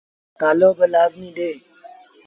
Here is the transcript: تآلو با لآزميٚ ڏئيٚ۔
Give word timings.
تآلو 0.39 0.69
با 0.77 0.85
لآزميٚ 0.93 1.35
ڏئيٚ۔ 1.37 1.57